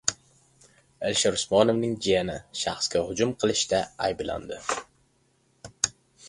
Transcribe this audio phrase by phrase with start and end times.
[1.09, 4.59] Alisher Usmonovning jiyani shaxsga hujum qilishda ayblandi